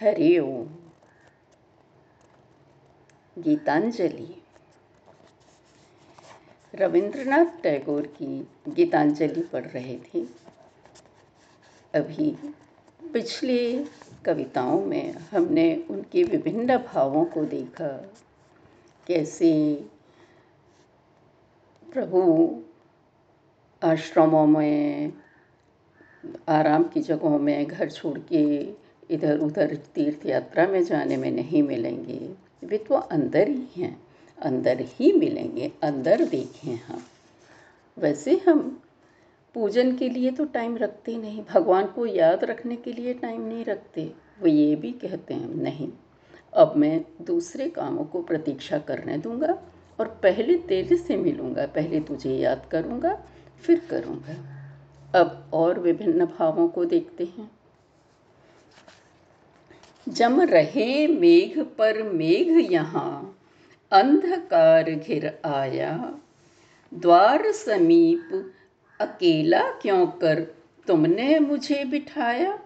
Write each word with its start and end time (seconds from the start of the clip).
हरि 0.00 0.38
ओम। 0.38 0.68
गीतांजलि। 3.38 4.42
रविंद्रनाथ 6.74 7.46
टैगोर 7.62 8.06
की 8.06 8.48
गीतांजलि 8.68 9.42
पढ़ 9.42 9.66
रहे 9.66 9.98
थे। 9.98 10.24
अभी 11.94 12.52
पिछली 13.12 13.84
कविताओं 14.24 14.80
में 14.80 15.12
हमने 15.12 15.86
उनके 15.90 16.22
विभिन्न 16.22 16.78
भावों 16.78 17.24
को 17.24 17.44
देखा। 17.44 18.14
कैसे 19.06 19.74
प्रभु 21.92 22.62
आश्रमों 23.82 24.46
में, 24.46 25.12
आराम 26.48 26.84
की 26.84 27.00
जगहों 27.00 27.38
में 27.38 27.66
घर 27.66 27.90
छोड़ 27.90 28.18
के 28.18 28.72
इधर 29.10 29.38
उधर 29.38 29.74
तीर्थ 29.94 30.26
यात्रा 30.26 30.66
में 30.66 30.82
जाने 30.84 31.16
में 31.16 31.30
नहीं 31.30 31.62
मिलेंगे। 31.62 32.18
वे 32.64 32.78
तो 32.78 32.94
अंदर 32.94 33.48
ही 33.48 33.82
हैं, 33.82 34.00
अंदर 34.38 34.80
ही 34.80 35.12
मिलेंगे, 35.12 35.70
अंदर 35.82 36.24
देखें 36.24 36.74
हम। 36.76 37.02
वैसे 37.96 38.36
हम 38.48 38.60
पूजन 39.54 39.94
के 39.96 40.08
लिए 40.08 40.30
तो 40.30 40.44
टाइम 40.44 40.76
रखते 40.76 41.16
नहीं, 41.16 41.42
भगवान 41.44 41.86
को 41.86 42.06
याद 42.06 42.44
रखने 42.44 42.76
के 42.76 42.92
लिए 42.92 43.14
टाइम 43.14 43.40
नहीं 43.40 43.64
रखते, 43.64 44.04
वो 44.40 44.48
ये 44.48 44.74
भी 44.76 44.92
कहते 44.92 45.34
हैं, 45.34 45.54
नहीं, 45.54 45.88
अब 46.52 46.72
मैं 46.76 47.04
दूसरे 47.22 47.68
कामों 47.68 48.04
को 48.04 48.22
प्रतीक्षा 48.22 48.78
करने 48.78 49.18
दूँगा 49.18 49.58
और 49.98 50.08
पहले 50.22 50.56
तेरे 50.58 50.96
से 50.96 51.16
मिलूँगा, 51.16 51.66
पहले 51.66 52.00
तुझे 52.00 52.34
याद 52.34 52.66
करूँगा, 52.70 53.18
फिर 53.62 53.82
करूँगा। 53.90 54.36
अब 55.18 55.50
और 55.52 55.78
विभिन्न 55.80 56.24
भावों 56.26 56.68
को 56.68 56.84
देखते 56.84 57.24
हैं। 57.24 57.50
जम 60.08 60.40
रहे 60.40 61.06
मेघ 61.06 61.58
पर 61.58 62.02
मेघ 62.02 62.72
यहाँ, 62.72 63.38
अंधकार 63.92 64.90
घिर 64.90 65.38
आया। 65.44 66.14
द्वार 66.94 67.52
समीप 67.52 68.52
अकेला 69.00 69.70
क्यों 69.70 70.06
कर 70.06 70.54
तुमने 70.86 71.38
मुझे 71.38 71.84
बिठाया? 71.84 72.58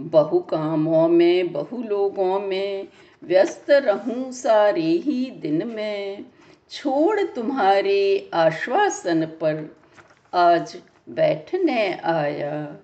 बहु 0.00 0.38
कामों 0.38 1.08
में, 1.08 1.52
बहु 1.52 1.82
लोगों 1.82 2.40
में, 2.40 2.88
व्यस्त 3.22 3.70
रहूँ 3.70 4.32
सारे 4.32 4.82
ही 4.82 5.30
दिन 5.30 5.68
में। 5.68 6.24
छोड़ 6.70 7.20
तुम्हारे 7.20 8.30
आश्वासन 8.34 9.24
पर 9.24 9.76
आज 10.34 10.76
बैठने 11.08 11.92
आया। 11.94 12.76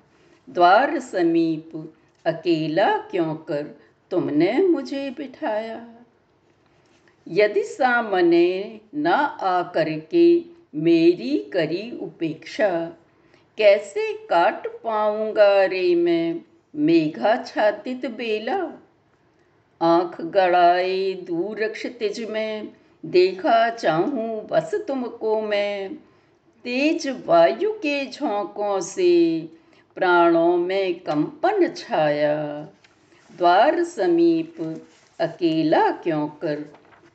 द्वार 0.50 0.98
समीप 0.98 1.94
अकेला 2.28 2.96
क्यों 2.96 3.34
कर 3.34 3.62
तुमने 4.10 4.52
मुझे 4.58 5.10
बिठाया? 5.10 5.86
यदि 7.28 7.62
सामने 7.62 8.80
न 8.94 9.06
आकर 9.40 9.88
के 9.98 10.44
मेरी 10.74 11.38
करी 11.38 11.98
उपेक्षा, 12.02 12.68
कैसे 13.58 14.12
काट 14.12 14.66
पाऊँगा 14.66 15.64
रे 15.64 15.94
मैं 15.94 16.40
मेघा 16.74 17.36
छातित 17.42 18.06
बेला? 18.06 18.58
आँख 19.82 20.20
गड़ाए 20.20 21.12
दूर 21.12 21.66
तिज 21.86 22.20
में, 22.30 22.68
देखा 23.06 23.70
चाहूँ 23.70 24.46
बस 24.46 24.74
तुमको 24.88 25.40
मैं। 25.40 25.94
तेज 26.64 27.08
वायु 27.26 27.70
के 27.72 28.04
झोंकों 28.06 28.80
से 28.80 29.12
प्राणों 29.94 30.56
में 30.56 31.00
कंपन 31.00 31.69
छाया। 31.69 32.36
द्वार 33.36 33.84
समीप 33.84 34.56
अकेला 35.20 35.91
क्यों 35.91 36.28
कर 36.28 36.61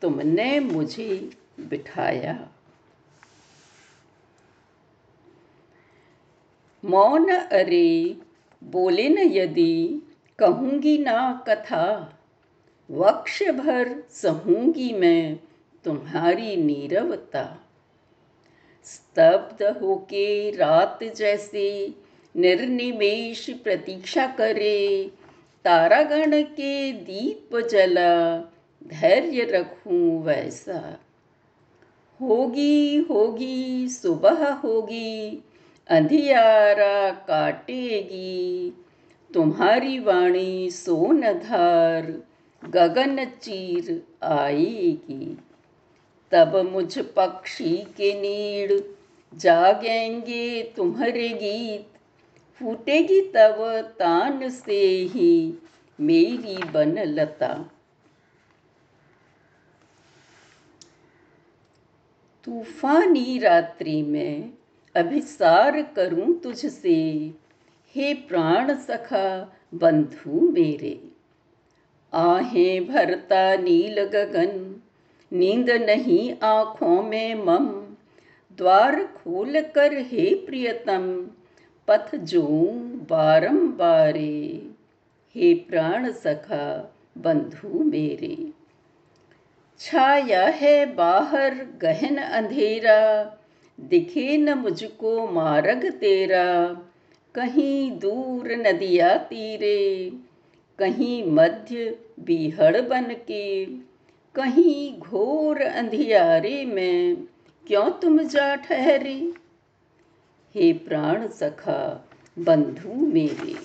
तुमने 0.02 0.59
मुझे 0.59 1.30
बिठाया? 1.59 2.50
मौन 6.86 7.30
अरे 7.30 8.18
बोले 8.64 9.09
न 9.09 9.18
यदि 9.18 10.02
कहूँगी 10.40 10.97
ना 10.97 11.46
कथा, 11.47 12.14
वक्ष 12.92 13.44
भर 13.44 14.03
सहूँगी 14.09 14.94
मैं 14.94 15.40
तुम्हारी 15.84 16.56
नीरवता। 16.56 17.59
स्तब्ध 18.84 19.64
होके 19.81 20.52
रात 20.52 21.03
जैसे 21.03 21.94
निर्निमेश 22.38 23.50
प्रतीक्षा 23.50 24.28
करे। 24.28 25.12
तारागण 25.66 26.42
के 26.44 26.92
दीप 26.92 27.68
जला, 27.72 28.38
धैर्य 28.88 29.44
रखूँ 29.44 30.24
वैसा। 30.24 31.00
होगी 32.22 32.98
होगी, 32.98 33.90
सुबह 33.90 34.52
होगी, 34.54 35.44
अंधियारा 35.88 37.12
काटेगी। 37.12 38.74
तुम्हारी 39.34 40.00
वाणी 40.00 40.72
सोनधार 40.72 42.24
गगन 42.70 43.26
चीर 43.26 44.08
आएगी। 44.24 45.38
तब 46.32 46.70
मुझ 46.72 47.00
पक्षी 47.00 47.78
के 47.78 48.22
नीड़ 48.22 48.80
जागेंगे 49.38 50.74
तुम्हारे 50.76 51.30
गीत। 51.30 51.93
फूटेगी 52.59 53.22
तब 53.22 53.56
तान 54.00 54.50
से 54.50 54.81
ही 55.14 55.53
मेरी 56.00 56.64
बनलता 56.64 57.69
तूफानी 62.44 63.40
रात्रि 63.40 64.02
में 64.02 64.53
अभिसार 64.96 65.81
करूँ 65.81 66.40
तुझसे, 66.40 66.96
हे 67.96 68.14
प्राण 68.14 68.75
सखा, 68.75 69.58
बंधु 69.74 70.40
मेरे। 70.52 71.12
आहें 72.14 72.88
भरता 72.88 73.56
नील 73.56 74.03
गगन, 74.03 74.81
नींद 75.31 75.70
नहीं 75.70 76.35
आँखों 76.44 77.03
में 77.03 77.35
मम। 77.35 77.68
द्वार 78.58 79.03
खोल 79.06 79.62
कर 79.62 79.94
हे 79.94 80.34
प्रियतम 80.35 81.28
पथ 81.88 82.16
जो 82.16 82.42
बारंबारे, 83.10 84.70
हे 85.36 85.54
प्राण 85.54 86.12
सखा, 86.12 86.96
बंधु 87.18 87.80
मेरे। 87.84 88.50
छाया 89.80 90.46
है 90.46 90.96
बाहर 90.96 91.54
गहन 91.82 92.18
अंधेरा, 92.18 93.24
दिखे 93.80 94.38
न 94.38 94.54
मुझको 94.54 95.28
मार्ग 95.28 95.90
तेरा। 95.90 96.82
कहीं 97.36 98.00
दूर 98.00 98.52
नदिया 98.52 99.18
तीरे, 99.18 100.12
कहीं 100.80 101.32
मध्य 101.32 102.00
बीहड़ 102.20 102.82
बन 102.82 103.04
के। 103.04 103.66
कहीं 104.36 105.00
घोर 105.00 105.62
अंधियारे 105.62 106.66
में, 106.66 107.16
क्यों 107.68 107.90
तुम 107.90 108.20
जा 108.20 108.56
ठहरे? 108.56 109.43
हे 110.56 110.74
प्राण 110.74 111.28
सखा, 111.28 112.09
बंधु 112.40 112.94
मेरे। 112.94 113.56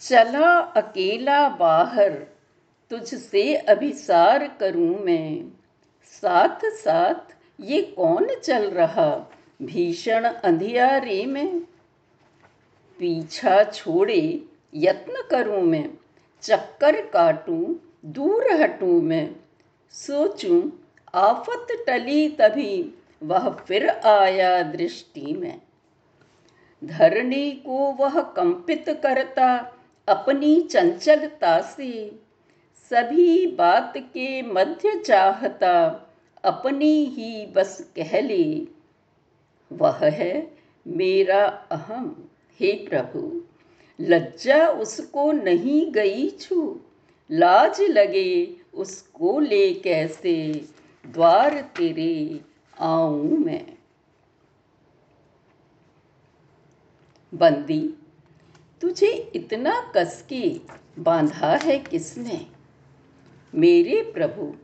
चला 0.00 0.58
अकेला 0.58 1.48
बाहर, 1.48 2.10
तुझसे 2.90 3.54
अभिसार 3.54 4.56
करूँ 4.60 4.98
मैं। 4.98 5.44
साथ 6.04 6.64
साथ 6.64 7.36
ये 7.60 7.82
कौन 7.82 8.28
चल 8.44 8.70
रहा, 8.70 9.30
भीषण 9.62 10.24
अंधियारे 10.24 11.26
में? 11.26 11.60
पीछा 12.98 13.64
छोड़े 13.64 14.42
यत्न 14.74 15.14
करूँ 15.30 15.62
मैं, 15.62 15.90
चक्कर 16.42 17.06
काटूं, 17.06 17.74
दूर 18.04 18.52
हटूं 18.52 19.02
मैं। 19.02 19.36
सोचूं, 19.90 20.70
आफत 21.14 21.66
टली 21.86 22.28
तभी 22.28 22.94
वह 23.22 23.50
फिर 23.50 23.88
आया 23.88 24.62
दृष्टि 24.62 25.32
में। 25.32 25.60
धरणी 26.84 27.50
को 27.50 27.92
वह 27.92 28.20
कंपित 28.20 28.84
करता, 28.88 29.72
अपनी 30.08 30.60
चंचलता 30.60 31.60
से। 31.60 32.18
सभी 32.90 33.46
बात 33.46 33.92
के 33.96 34.42
मध्य 34.42 35.02
चाहता, 35.06 36.02
अपनी 36.44 37.04
ही 37.04 37.46
बस 37.46 37.92
कह 37.98 38.20
ले। 38.20 38.66
वह 39.72 39.98
है 40.02 40.56
मेरा 40.86 41.46
अहम। 41.46 42.28
हे 42.60 42.72
प्रभु, 42.72 43.42
लज्जा 44.00 44.68
उसको 44.68 45.32
नहीं 45.32 45.92
गई 45.92 46.30
छू। 46.30 46.80
लाज 47.30 47.80
लगे 47.80 48.56
उसको 48.74 49.40
ले 49.40 49.74
कैसे? 49.74 50.64
द्वार 51.06 51.60
तेरे 51.60 52.40
आऊँ 52.80 53.38
मैं। 53.38 53.66
बंदी, 57.34 57.94
तुझे 58.80 59.32
इतना 59.34 59.92
कस 59.96 60.26
के 60.28 60.60
बांधा 60.98 61.56
है 61.62 61.78
किसने? 61.78 62.46
मेरे 63.54 64.02
प्रभु, 64.02 64.54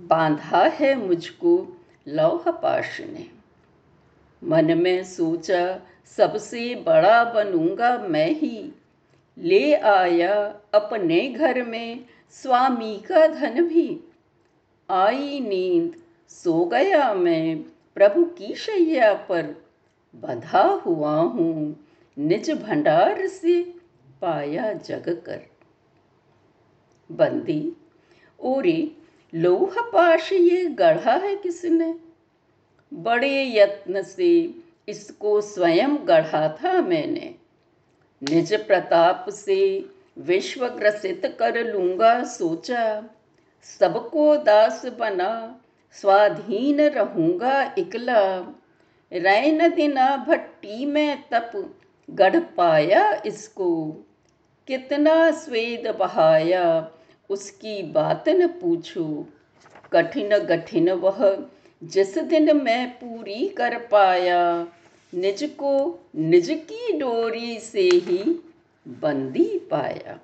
बांधा 0.00 0.64
है 0.64 1.06
मुझको 1.06 1.76
लौह 2.08 2.50
पाश 2.50 3.00
ने। 3.00 3.30
मन 4.44 4.78
में 4.78 5.04
सोचा, 5.04 5.80
सबसे 6.16 6.74
बड़ा 6.74 7.24
बनूँगा 7.24 7.98
मैं 7.98 8.30
ही। 8.30 8.72
ले 9.38 9.74
आया 9.74 10.60
अपने 10.74 11.28
घर 11.28 11.62
में, 11.62 12.04
स्वामी 12.30 12.98
का 12.98 13.26
धन 13.26 13.68
भी। 13.68 14.00
आई 14.90 15.40
नींद 15.40 16.02
सो 16.28 16.64
गया 16.64 17.14
मैं 17.14 17.58
प्रभु 17.94 18.24
की 18.24 18.54
शैया 18.54 19.14
पर। 19.14 19.42
बंधा 20.14 20.62
हुआ 20.62 21.14
हूँ 21.14 21.84
निज 22.18 22.50
भंडार 22.50 23.26
से 23.26 23.62
पाया 24.22 24.72
जग 24.72 25.22
कर। 25.26 25.40
बंदी, 27.12 27.72
ओरे, 28.40 28.92
लोह 29.34 29.74
पाश 29.80 30.32
ये 30.32 30.64
गढ़ा 30.66 31.14
है 31.14 31.36
किसने? 31.36 31.94
बड़े 32.94 33.58
यत्न 33.58 34.02
से 34.02 34.54
इसको 34.88 35.40
स्वयं 35.40 35.96
गढ़ा 36.08 36.48
था 36.48 36.72
मैंने। 36.82 37.34
निज 38.22 38.54
प्रताप 38.66 39.26
से 39.28 39.88
विश्व 40.18 40.68
ग्रसित 40.68 41.36
कर 41.38 41.66
लूँगा 41.72 42.24
सोचा। 42.24 43.10
सबको 43.62 44.36
दास 44.36 44.86
बना 44.86 45.60
स्वाधीन 45.92 46.80
रहूँगा 46.80 47.74
इकला। 47.78 48.38
रैन 49.12 49.74
दिना 49.74 50.16
भट्टी 50.28 50.86
में 50.86 51.24
तप, 51.30 51.74
गढ़ 52.10 52.40
पाया 52.40 53.22
इसको। 53.26 53.86
कितना 54.68 55.30
स्वेद 55.30 55.94
बहाया, 55.98 56.90
उसकी 57.30 57.82
बात 57.82 58.28
न 58.28 58.46
पूछो। 58.46 59.26
कठिन 59.92 60.38
कठिन 60.38 60.90
वह, 60.90 61.44
जिस 61.84 62.18
दिन 62.18 62.56
मैं 62.56 62.90
पूरी 62.90 63.48
कर 63.48 63.78
पाया, 63.78 64.68
निज 65.14 65.44
को 65.44 65.98
निज 66.16 66.50
की 66.50 66.98
डोरी 66.98 67.58
से 67.58 67.80
ही 67.80 68.44
बंदी 68.88 69.68
पाया। 69.70 70.18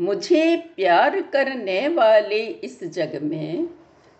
मुझे 0.00 0.56
प्यार 0.56 1.20
करने 1.20 1.88
वाले 1.88 2.46
इस 2.46 2.84
जग 2.84 3.20
में 3.22 3.68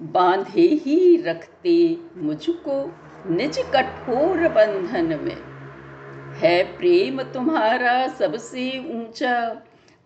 बांधे 0.02 0.60
ही 0.60 1.16
रखते 1.16 1.96
मुझको 2.16 2.92
निज 3.30 3.58
कठोर 3.58 4.48
बंधन 4.48 5.18
में। 5.22 5.36
है 6.38 6.78
प्रेम 6.78 7.22
तुम्हारा 7.22 8.08
सबसे 8.08 8.78
ऊँचा, 8.78 9.54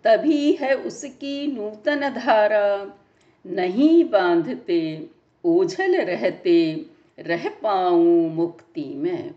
तभी 0.04 0.52
है 0.52 0.74
उसकी 0.74 1.46
नूतन 1.46 2.08
धारा। 2.08 2.98
नहीं 3.46 4.04
बांधते, 4.04 5.10
ओझल 5.44 5.96
रहते, 5.96 6.86
रह 7.18 7.48
पाऊँ 7.48 8.34
मुक्ति 8.34 8.94
में। 8.96 9.34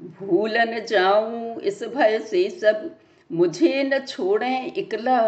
भूलन 0.00 0.84
जाऊँ 0.84 1.60
इस 1.60 1.84
भय 1.84 2.18
से 2.18 2.50
सब 2.50 2.98
मुझे 3.32 3.82
न 3.82 3.98
छोड़ें 3.98 4.72
इकला। 4.72 5.20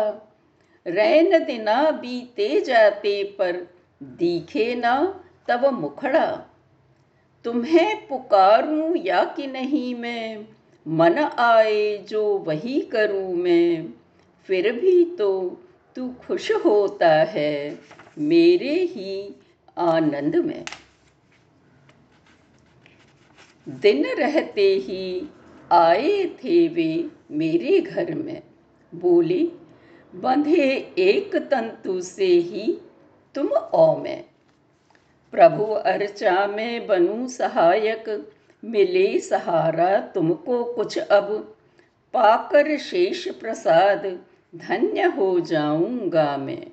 रैन 0.86 1.44
दिना 1.44 1.90
बीते 1.90 2.60
जाते 2.60 3.24
पर, 3.24 3.66
दिखे 4.02 4.74
न 4.78 5.14
तब 5.48 5.66
मुखड़ा। 5.66 6.46
तुम्हें 7.44 8.08
पुकारूं 8.08 8.96
या 8.96 9.24
कि 9.24 9.46
नहीं 9.46 9.94
मैं? 9.94 10.46
मन 10.88 11.18
आए 11.18 11.98
जो 11.98 12.38
वही 12.38 12.80
करूँ 12.80 13.34
मैं। 13.34 13.88
फिर 14.46 14.72
भी 14.72 15.04
तो 15.04 15.60
तू 15.96 16.08
खुश 16.08 16.52
होता 16.52 17.08
है 17.08 17.78
मेरे 18.18 18.74
ही 18.74 19.34
आनंद 19.78 20.36
में। 20.36 20.64
दिन 23.68 24.04
रहते 24.04 24.74
ही 24.74 25.28
आए 25.72 26.24
थे 26.24 26.68
वे 26.68 27.17
मेरे 27.30 27.80
घर 27.80 28.14
में 28.14 28.42
बोली, 28.94 29.52
बंधे 30.14 30.92
एक 30.98 31.36
तंतु 31.36 32.00
से 32.00 32.26
ही 32.26 32.78
तुम 33.34 33.48
ओ 33.74 33.96
में। 33.96 34.24
प्रभु 35.32 35.64
अर्चा 35.64 36.46
में 36.46 36.86
बनूं 36.86 37.28
सहायक, 37.28 38.30
मिले 38.64 39.18
सहारा 39.18 40.00
तुमको 40.00 40.64
कुछ 40.64 40.98
अब। 40.98 41.56
पाकर 42.14 42.78
शेष 42.78 43.28
प्रसाद, 43.28 44.20
धन्य 44.56 45.02
हो 45.02 45.40
जाऊँगा 45.40 46.36
मैं। 46.36 46.66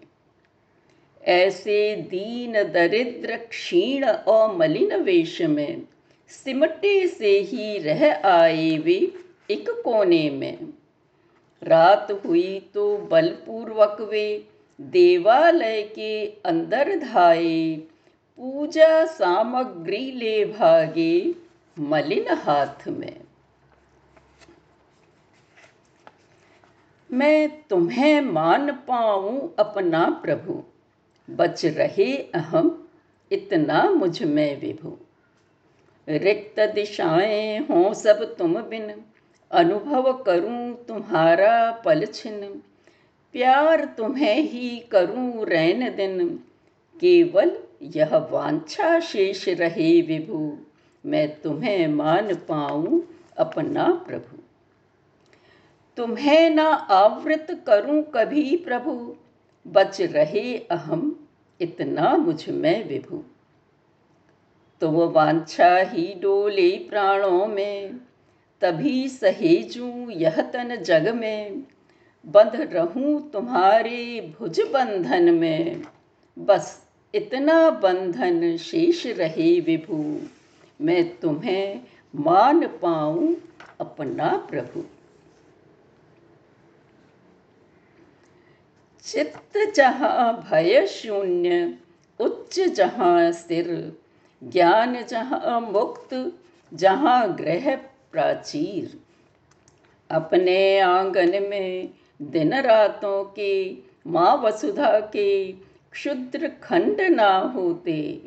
ऐसे 1.23 1.95
दीन 1.95 2.53
दरिद्र 2.53 3.35
क्षीण 3.35 4.05
और 4.05 4.55
मलिन 4.55 4.95
वेश 4.95 5.41
में, 5.41 5.81
सिमटे 6.29 7.07
से 7.07 7.39
ही 7.39 7.77
रह 7.77 8.15
आए 8.15 8.77
वे। 8.77 9.24
एक 9.51 9.69
कोने 9.69 10.29
में। 10.29 10.73
रात 11.63 12.11
हुई 12.25 12.59
तो 12.73 12.97
बलपूर्वक 12.97 13.97
वे 14.01 14.47
देवालय 14.81 15.81
के 15.81 16.25
अंदर 16.25 16.95
धाए 16.95 17.75
पूजा 18.37 19.05
सामग्री 19.05 20.11
ले 20.11 20.45
भागे 20.45 21.35
मलिन 21.79 22.25
हाथ 22.29 22.87
में। 22.87 23.21
मैं 27.11 27.61
तुम्हें 27.61 28.21
मान 28.21 28.71
पाऊँ 28.71 29.55
अपना 29.59 30.21
प्रभु। 30.25 30.63
बच 31.29 31.65
रहे 31.65 32.17
अहम, 32.17 32.87
इतना 33.31 33.89
मुझमें 33.89 34.61
विभु। 34.61 34.97
रिक्त 36.09 36.59
दिशाएँ 36.59 37.59
हों 37.59 37.93
सब 37.93 38.35
तुम 38.35 38.61
बिन। 38.61 39.05
अनुभव 39.55 40.11
करूँ 40.13 40.85
तुम्हारा 40.87 41.71
पल 41.85 42.05
छिन 42.05 42.41
प्यार 43.35 43.85
तुम्हें 43.97 44.41
ही 44.41 44.79
करूँ 44.91 45.45
रैन 45.45 45.95
दिन। 45.95 46.27
केवल 46.95 47.51
यह 47.95 48.15
वांछा 48.31 48.99
शेष 48.99 49.47
रहे 49.49 50.01
विभु, 50.01 50.57
मैं 51.05 51.27
तुम्हें 51.41 51.87
मान 51.87 52.33
पाऊँ 52.33 53.01
अपना 53.37 53.87
प्रभु। 54.07 54.37
तुम्हें 55.97 56.49
ना 56.49 56.67
आवृत 56.73 57.47
करूँ 57.67 58.01
कभी 58.13 58.55
प्रभु, 58.57 59.15
बच 59.67 60.01
रहे 60.01 60.57
अहम 60.71 61.15
इतना 61.61 62.15
मुझमें 62.17 62.87
विभु। 62.89 63.23
तो 64.81 64.89
वो 64.89 65.07
वांछा 65.09 65.75
ही 65.77 66.13
डोले 66.21 66.69
प्राणों 66.89 67.45
में 67.47 67.99
तभी 68.61 69.09
सहेजू 69.09 70.09
यह 70.09 70.41
तन 70.41 70.75
जग 70.75 71.07
में, 71.15 71.63
बंध 72.25 72.55
रहूँ 72.73 73.31
तुम्हारे 73.31 74.33
भुज 74.39 74.59
बंधन 74.59 75.33
में। 75.33 75.83
बस 76.39 76.87
इतना 77.13 77.69
बंधन 77.69 78.57
शेष 78.57 79.05
रहे 79.05 79.59
विभु, 79.59 80.21
मैं 80.81 81.17
तुम्हें 81.17 81.81
मान 82.15 82.67
पाऊँ 82.67 83.35
अपना 83.79 84.35
प्रभु। 84.49 84.83
चित्त 89.05 89.75
जहाँ 89.75 90.47
भय 90.51 90.85
शून्य, 90.87 91.77
उच्च 92.19 92.59
जहाँ 92.59 93.31
स्थिर, 93.31 93.97
ज्ञान 94.43 95.03
जहाँ 95.03 95.59
मुक्त, 95.61 96.33
जहाँ 96.73 97.35
ग्रह 97.35 97.75
प्राचीर। 98.15 98.99
अपने 100.11 100.79
आँगन 100.79 101.43
में 101.43 101.89
दिन 102.21 102.53
रातों 102.53 103.23
के, 103.23 103.73
माँ 104.07 104.37
वसुधा 104.37 104.99
के 104.99 105.51
क्षुद्र 105.91 106.47
खंड 106.47 107.01
ना 107.01 107.37
होते। 107.37 108.21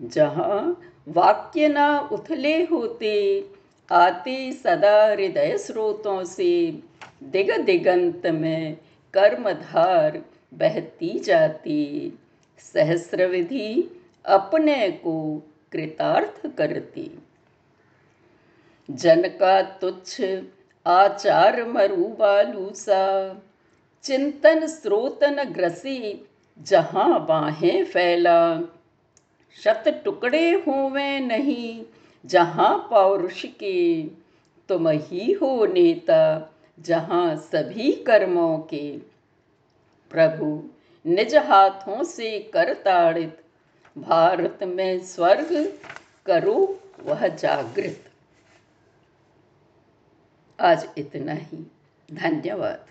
जहाँ 0.00 0.80
वाक्य 1.08 1.68
ना 1.68 2.08
उथले 2.12 2.64
होते, 2.64 3.46
आते 3.92 4.52
सदा 4.52 5.06
हृदय 5.06 5.58
स्रोतों 5.58 6.24
से। 6.24 6.78
दिग 7.22 7.60
दिगंत 7.60 8.26
में 8.26 8.76
कर्मधार 9.14 10.24
बहती 10.54 11.18
जाती। 11.18 12.12
सहस्र 12.58 13.26
विधि 13.26 14.00
अपने 14.24 14.90
को 14.90 15.42
कृतार्थ 15.72 16.56
करती। 16.56 17.18
जन 18.90 19.22
का 19.22 19.62
तुच्छ 19.62 20.22
आचार 20.86 21.64
मरुबालू 21.68 22.70
सा 22.74 23.34
चिंतन 24.02 24.66
स्रोतन 24.66 25.42
ग्रसी, 25.44 26.26
जहाँ 26.62 27.26
बाहें 27.26 27.84
फैला। 27.84 28.60
शत 29.64 30.02
टुकड़े 30.04 30.52
होवे 30.52 31.20
नहीं, 31.20 31.84
जहाँ 32.26 32.86
पौरुष 32.90 33.44
के। 33.44 34.02
तुम 34.68 34.88
ही 34.88 35.32
हो 35.32 35.66
नेता, 35.66 36.50
जहाँ 36.80 37.36
सभी 37.36 37.92
कर्मों 37.92 38.58
के। 38.58 38.98
प्रभु, 40.10 40.70
निज 41.06 41.36
हाथों 41.36 42.04
से 42.04 42.38
कर 42.38 42.74
ताड़ित, 42.74 43.38
भारत 43.98 44.58
में 44.62 45.00
स्वर्ग 45.00 45.78
करो 46.26 46.80
वह 47.04 47.28
जागृत। 47.28 48.09
आज 50.60 50.88
इतना 50.98 51.32
ही। 51.32 51.70
धन्यवाद। 52.12 52.86